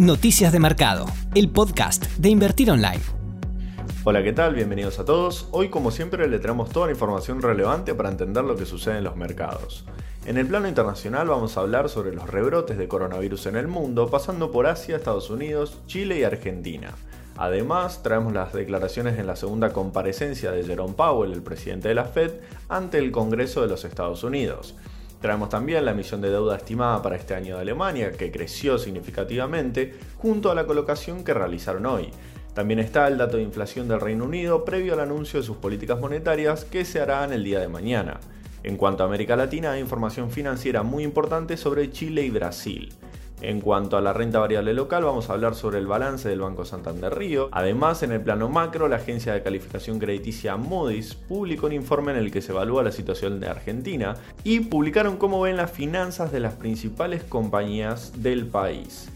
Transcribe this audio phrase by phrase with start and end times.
[0.00, 1.04] Noticias de Mercado,
[1.34, 3.02] el podcast de Invertir Online.
[4.02, 4.54] Hola, ¿qué tal?
[4.54, 5.48] Bienvenidos a todos.
[5.50, 9.04] Hoy, como siempre, le traemos toda la información relevante para entender lo que sucede en
[9.04, 9.84] los mercados.
[10.24, 14.08] En el plano internacional vamos a hablar sobre los rebrotes de coronavirus en el mundo,
[14.08, 16.94] pasando por Asia, Estados Unidos, Chile y Argentina.
[17.36, 22.06] Además, traemos las declaraciones en la segunda comparecencia de Jerome Powell, el presidente de la
[22.06, 22.30] Fed,
[22.70, 24.74] ante el Congreso de los Estados Unidos.
[25.20, 29.94] Traemos también la emisión de deuda estimada para este año de Alemania, que creció significativamente,
[30.16, 32.08] junto a la colocación que realizaron hoy.
[32.54, 36.00] También está el dato de inflación del Reino Unido previo al anuncio de sus políticas
[36.00, 38.18] monetarias que se hará en el día de mañana.
[38.62, 42.92] En cuanto a América Latina, hay información financiera muy importante sobre Chile y Brasil.
[43.42, 46.66] En cuanto a la renta variable local, vamos a hablar sobre el balance del Banco
[46.66, 47.48] Santander Río.
[47.52, 52.18] Además, en el plano macro, la agencia de calificación crediticia Moody's publicó un informe en
[52.18, 54.14] el que se evalúa la situación de Argentina
[54.44, 59.08] y publicaron cómo ven las finanzas de las principales compañías del país.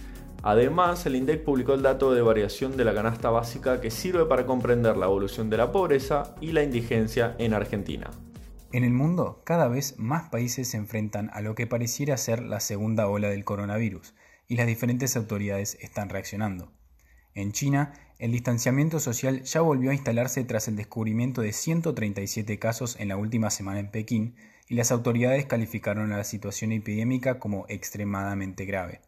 [0.43, 4.47] Además, el INDEC publicó el dato de variación de la canasta básica que sirve para
[4.47, 8.11] comprender la evolución de la pobreza y la indigencia en Argentina.
[8.75, 12.59] En el mundo, cada vez más países se enfrentan a lo que pareciera ser la
[12.59, 14.15] segunda ola del coronavirus,
[14.49, 16.73] y las diferentes autoridades están reaccionando.
[17.35, 22.97] En China, el distanciamiento social ya volvió a instalarse tras el descubrimiento de 137 casos
[23.01, 24.37] en la última semana en Pekín,
[24.69, 29.03] y las autoridades calificaron a la situación epidémica como extremadamente grave.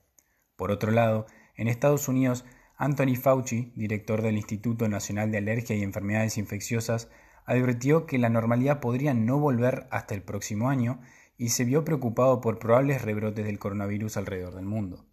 [0.57, 2.45] Por otro lado, en Estados Unidos,
[2.77, 7.09] Anthony Fauci, director del Instituto Nacional de Alergia y Enfermedades Infecciosas,
[7.47, 11.01] advirtió que la normalidad podría no volver hasta el próximo año
[11.39, 15.07] y se vio preocupado por probables rebrotes del coronavirus alrededor del mundo.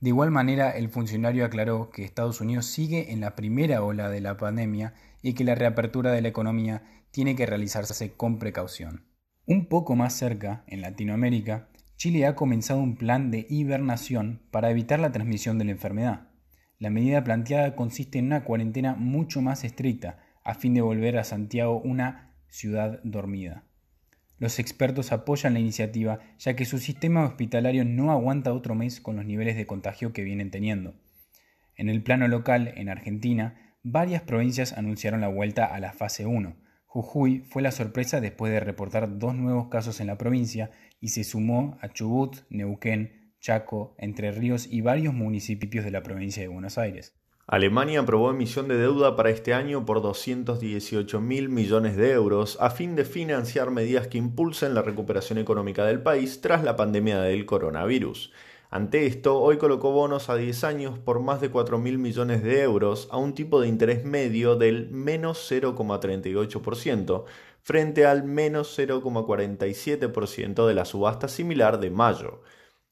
[0.00, 4.20] De igual manera, el funcionario aclaró que Estados Unidos sigue en la primera ola de
[4.20, 9.06] la pandemia y que la reapertura de la economía tiene que realizarse con precaución.
[9.46, 15.00] Un poco más cerca, en Latinoamérica, Chile ha comenzado un plan de hibernación para evitar
[15.00, 16.28] la transmisión de la enfermedad.
[16.78, 21.24] La medida planteada consiste en una cuarentena mucho más estricta, a fin de volver a
[21.24, 23.65] Santiago una ciudad dormida.
[24.38, 29.16] Los expertos apoyan la iniciativa ya que su sistema hospitalario no aguanta otro mes con
[29.16, 30.94] los niveles de contagio que vienen teniendo.
[31.74, 36.56] En el plano local, en Argentina, varias provincias anunciaron la vuelta a la fase 1.
[36.86, 40.70] Jujuy fue la sorpresa después de reportar dos nuevos casos en la provincia
[41.00, 46.42] y se sumó a Chubut, Neuquén, Chaco, Entre Ríos y varios municipios de la provincia
[46.42, 47.14] de Buenos Aires.
[47.48, 52.70] Alemania aprobó emisión de deuda para este año por 218 mil millones de euros a
[52.70, 57.46] fin de financiar medidas que impulsen la recuperación económica del país tras la pandemia del
[57.46, 58.32] coronavirus.
[58.68, 62.62] Ante esto, hoy colocó bonos a 10 años por más de 4 mil millones de
[62.62, 67.26] euros a un tipo de interés medio del menos 0,38%
[67.62, 72.40] frente al menos 0,47% de la subasta similar de mayo.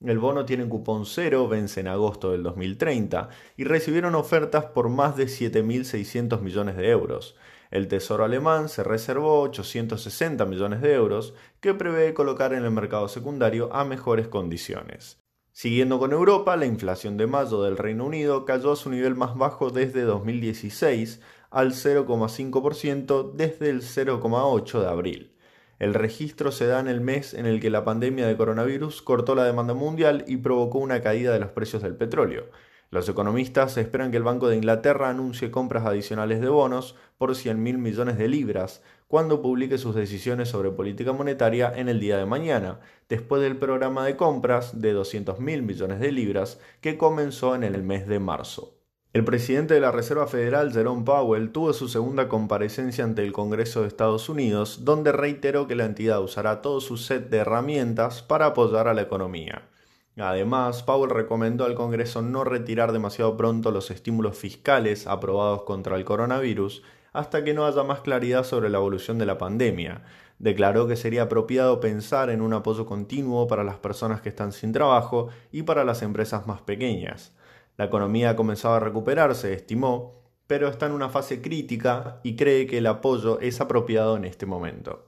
[0.05, 5.17] El bono tiene cupón cero, vence en agosto del 2030 y recibieron ofertas por más
[5.17, 7.37] de 7.600 millones de euros.
[7.71, 13.09] El Tesoro alemán se reservó 860 millones de euros que prevé colocar en el mercado
[13.09, 15.25] secundario a mejores condiciones.
[15.53, 19.37] Siguiendo con Europa, la inflación de mayo del Reino Unido cayó a su nivel más
[19.37, 21.21] bajo desde 2016
[21.51, 25.34] al 0,5% desde el 0,8% de abril.
[25.85, 29.35] El registro se da en el mes en el que la pandemia de coronavirus cortó
[29.35, 32.47] la demanda mundial y provocó una caída de los precios del petróleo.
[32.91, 37.77] Los economistas esperan que el Banco de Inglaterra anuncie compras adicionales de bonos por 100.000
[37.77, 42.81] millones de libras cuando publique sus decisiones sobre política monetaria en el día de mañana,
[43.11, 48.07] después del programa de compras de 200.000 millones de libras que comenzó en el mes
[48.09, 48.84] de marzo.
[49.15, 53.83] El presidente de la Reserva Federal, Jerome Powell, tuvo su segunda comparecencia ante el Congreso
[53.83, 58.47] de Estados Unidos, donde reiteró que la entidad usará todo su set de herramientas para
[58.47, 59.69] apoyar a la economía.
[60.19, 66.05] Además, Powell recomendó al Congreso no retirar demasiado pronto los estímulos fiscales aprobados contra el
[66.05, 66.83] coronavirus
[67.13, 70.03] hasta que no haya más claridad sobre la evolución de la pandemia.
[70.41, 74.73] Declaró que sería apropiado pensar en un apoyo continuo para las personas que están sin
[74.73, 77.33] trabajo y para las empresas más pequeñas.
[77.77, 82.67] La economía ha comenzado a recuperarse, estimó, pero está en una fase crítica y cree
[82.67, 85.07] que el apoyo es apropiado en este momento.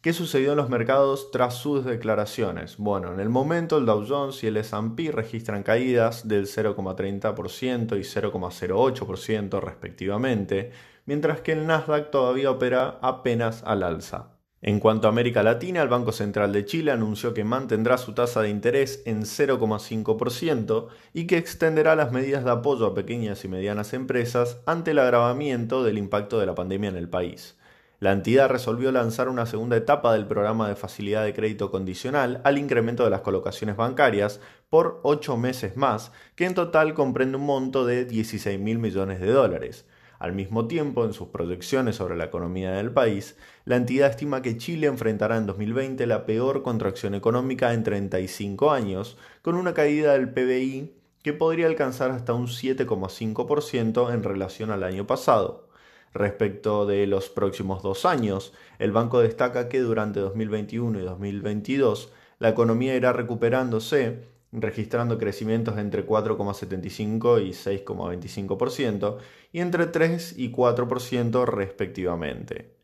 [0.00, 2.76] ¿Qué sucedió en los mercados tras sus declaraciones?
[2.76, 8.02] Bueno, en el momento el Dow Jones y el S&P registran caídas del 0,30% y
[8.02, 10.72] 0,08% respectivamente,
[11.06, 14.33] mientras que el Nasdaq todavía opera apenas al alza.
[14.66, 18.40] En cuanto a América Latina, el Banco Central de Chile anunció que mantendrá su tasa
[18.40, 23.92] de interés en 0,5% y que extenderá las medidas de apoyo a pequeñas y medianas
[23.92, 27.58] empresas ante el agravamiento del impacto de la pandemia en el país.
[28.00, 32.56] La entidad resolvió lanzar una segunda etapa del programa de facilidad de crédito condicional al
[32.56, 34.40] incremento de las colocaciones bancarias
[34.70, 39.30] por ocho meses más, que en total comprende un monto de 16 mil millones de
[39.30, 39.84] dólares.
[40.24, 43.36] Al mismo tiempo, en sus proyecciones sobre la economía del país,
[43.66, 49.18] la entidad estima que Chile enfrentará en 2020 la peor contracción económica en 35 años,
[49.42, 55.06] con una caída del PBI que podría alcanzar hasta un 7,5% en relación al año
[55.06, 55.68] pasado.
[56.14, 62.48] Respecto de los próximos dos años, el banco destaca que durante 2021 y 2022 la
[62.48, 64.24] economía irá recuperándose,
[64.54, 69.18] registrando crecimientos entre 4,75 y 6,25%
[69.52, 72.74] y entre 3 y 4% respectivamente.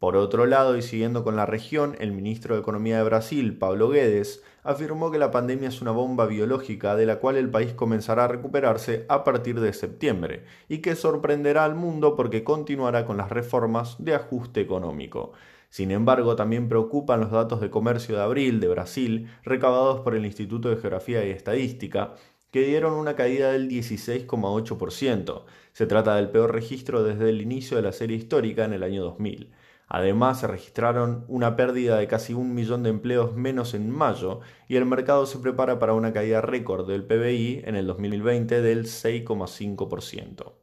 [0.00, 3.90] Por otro lado, y siguiendo con la región, el ministro de Economía de Brasil, Pablo
[3.90, 8.24] Guedes, afirmó que la pandemia es una bomba biológica de la cual el país comenzará
[8.24, 13.28] a recuperarse a partir de septiembre y que sorprenderá al mundo porque continuará con las
[13.28, 15.32] reformas de ajuste económico.
[15.70, 20.26] Sin embargo, también preocupan los datos de comercio de abril de Brasil recabados por el
[20.26, 22.14] Instituto de Geografía y Estadística,
[22.50, 25.44] que dieron una caída del 16,8%.
[25.72, 29.04] Se trata del peor registro desde el inicio de la serie histórica en el año
[29.04, 29.52] 2000.
[29.86, 34.76] Además, se registraron una pérdida de casi un millón de empleos menos en mayo y
[34.76, 40.59] el mercado se prepara para una caída récord del PBI en el 2020 del 6,5%.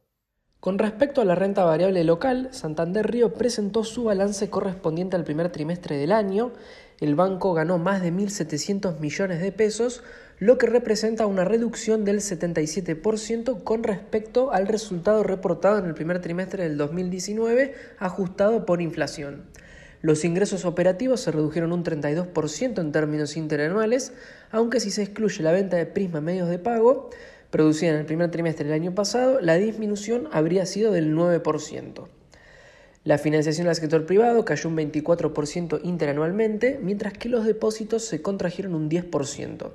[0.60, 5.52] Con respecto a la renta variable local, Santander Río presentó su balance correspondiente al primer
[5.52, 6.50] trimestre del año.
[6.98, 10.02] El banco ganó más de 1.700 millones de pesos,
[10.40, 16.20] lo que representa una reducción del 77% con respecto al resultado reportado en el primer
[16.20, 19.44] trimestre del 2019 ajustado por inflación.
[20.00, 24.12] Los ingresos operativos se redujeron un 32% en términos interanuales,
[24.50, 27.10] aunque si se excluye la venta de Prisma Medios de Pago,
[27.50, 32.06] producida en el primer trimestre del año pasado, la disminución habría sido del 9%.
[33.04, 38.74] La financiación al sector privado cayó un 24% interanualmente, mientras que los depósitos se contrajeron
[38.74, 39.70] un 10%.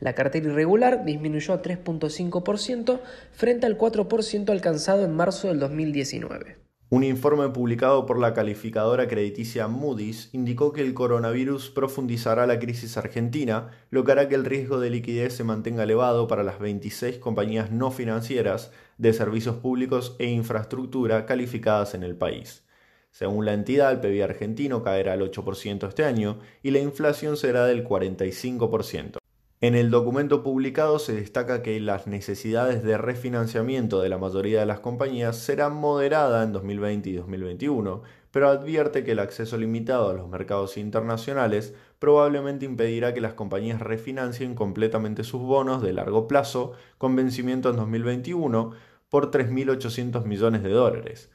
[0.00, 3.00] La cartera irregular disminuyó a 3.5%
[3.32, 6.71] frente al 4% alcanzado en marzo del 2019.
[6.92, 12.98] Un informe publicado por la calificadora crediticia Moody's indicó que el coronavirus profundizará la crisis
[12.98, 17.16] argentina, lo que hará que el riesgo de liquidez se mantenga elevado para las 26
[17.16, 22.62] compañías no financieras de servicios públicos e infraestructura calificadas en el país.
[23.10, 27.64] Según la entidad, el PIB argentino caerá al 8% este año y la inflación será
[27.64, 29.21] del 45%.
[29.62, 34.66] En el documento publicado se destaca que las necesidades de refinanciamiento de la mayoría de
[34.66, 40.14] las compañías serán moderadas en 2020 y 2021, pero advierte que el acceso limitado a
[40.14, 46.72] los mercados internacionales probablemente impedirá que las compañías refinancien completamente sus bonos de largo plazo
[46.98, 48.72] con vencimiento en 2021
[49.08, 51.30] por 3.800 millones de dólares.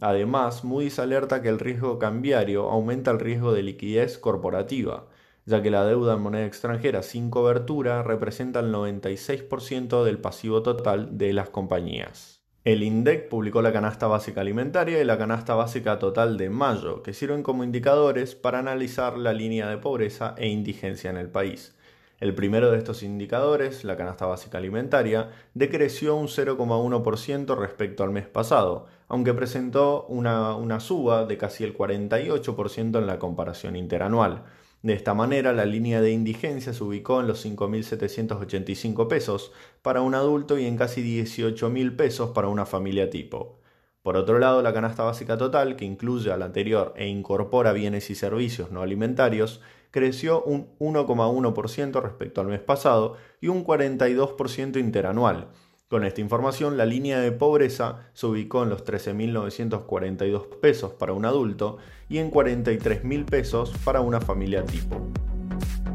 [0.00, 5.08] Además, Moody's alerta que el riesgo cambiario aumenta el riesgo de liquidez corporativa
[5.46, 11.18] ya que la deuda en moneda extranjera sin cobertura representa el 96% del pasivo total
[11.18, 12.42] de las compañías.
[12.64, 17.12] El INDEC publicó la canasta básica alimentaria y la canasta básica total de mayo, que
[17.12, 21.74] sirven como indicadores para analizar la línea de pobreza e indigencia en el país.
[22.20, 28.28] El primero de estos indicadores, la canasta básica alimentaria, decreció un 0,1% respecto al mes
[28.28, 34.44] pasado, aunque presentó una, una suba de casi el 48% en la comparación interanual.
[34.82, 40.16] De esta manera, la línea de indigencia se ubicó en los 5.785 pesos para un
[40.16, 43.60] adulto y en casi 18.000 pesos para una familia tipo.
[44.02, 48.10] Por otro lado, la canasta básica total, que incluye a la anterior e incorpora bienes
[48.10, 49.60] y servicios no alimentarios,
[49.92, 55.48] creció un 1,1% respecto al mes pasado y un 42% interanual,
[55.92, 61.26] con esta información, la línea de pobreza se ubicó en los 13.942 pesos para un
[61.26, 61.76] adulto
[62.08, 65.06] y en 43.000 pesos para una familia tipo.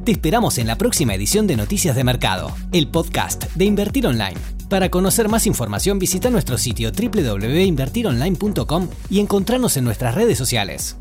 [0.05, 4.37] Te esperamos en la próxima edición de Noticias de Mercado, el podcast de Invertir Online.
[4.69, 10.95] Para conocer más información visita nuestro sitio www.invertironline.com y encontrarnos en nuestras redes sociales.